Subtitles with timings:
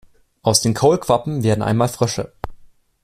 [0.41, 2.33] Aus den Kaulquappen werden einmal Frösche.